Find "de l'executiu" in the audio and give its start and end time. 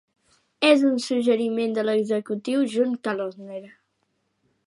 1.75-2.65